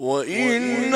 [0.00, 0.94] وإن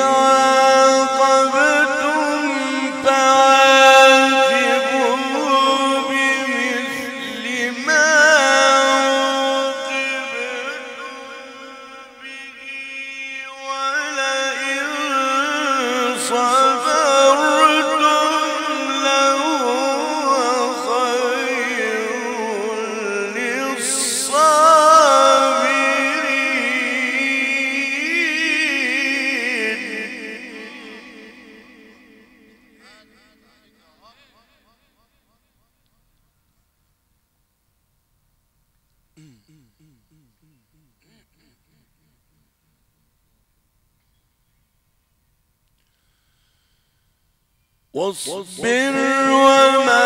[47.95, 48.93] واصبر
[49.31, 50.03] وما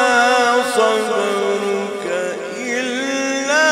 [0.77, 2.05] صبرك
[2.57, 3.69] إلا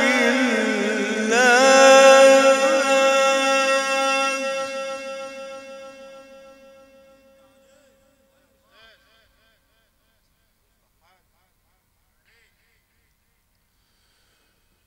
[0.00, 1.30] بالله.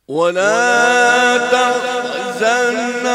[0.08, 3.08] ولا تحزن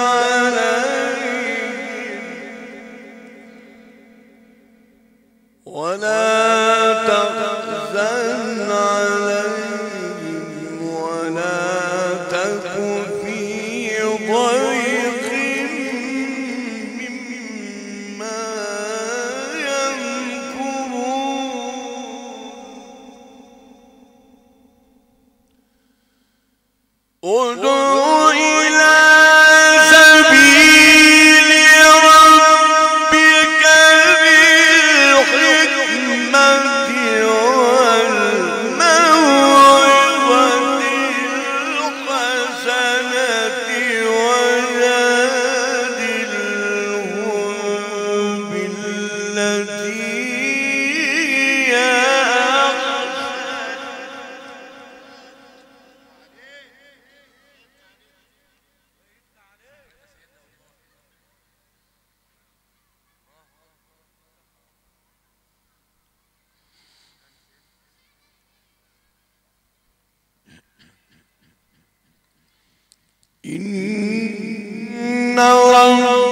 [73.48, 76.27] إن رب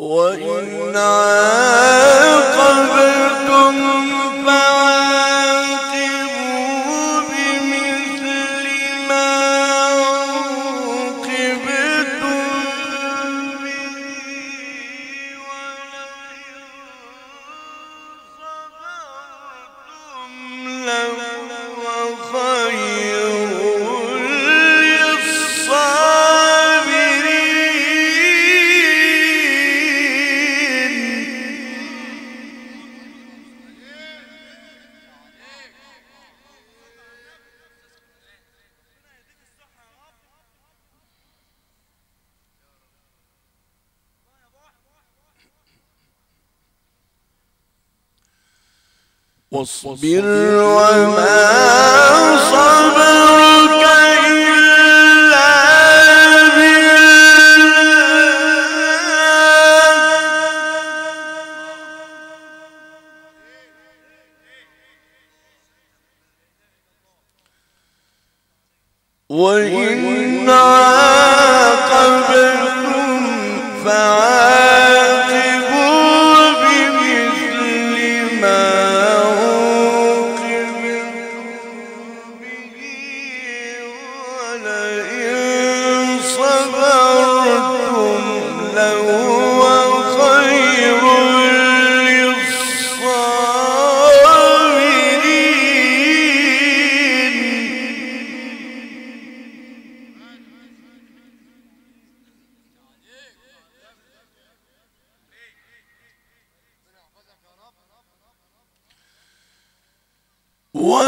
[0.00, 0.96] وإن
[49.52, 50.24] واصبر
[50.62, 51.42] وما
[52.50, 53.82] صبرك
[54.26, 55.50] إلا
[56.54, 57.10] بالله.
[69.30, 70.79] وإن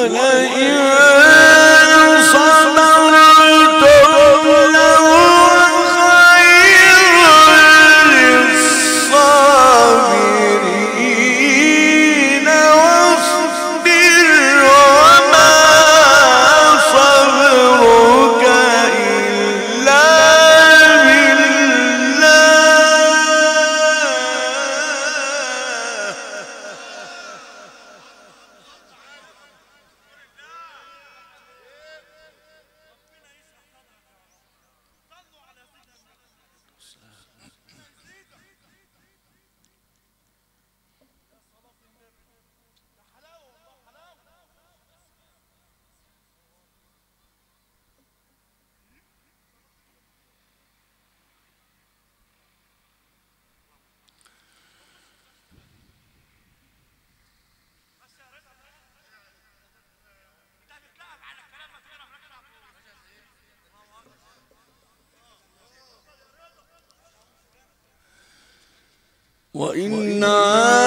[0.06, 0.81] إله
[69.62, 70.81] وإنا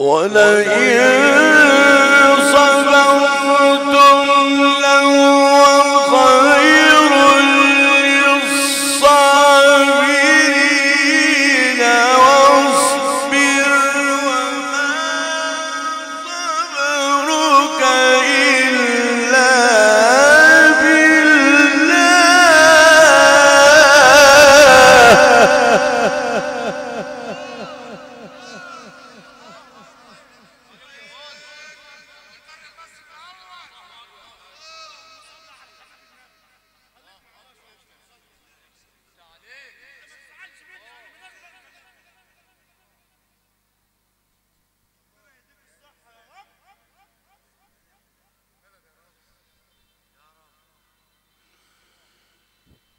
[0.00, 1.39] ولئن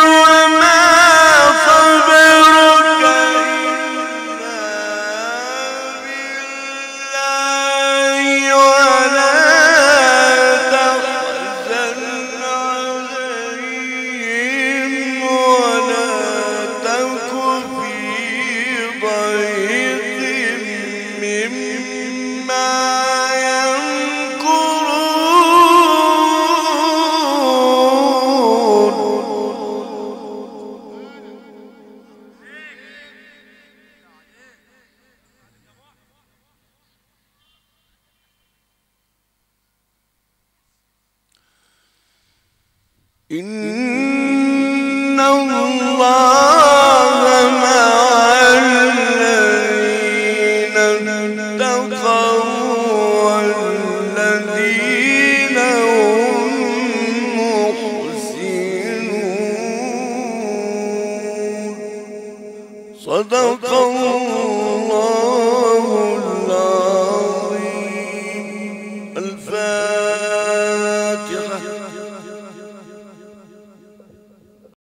[43.31, 43.76] الله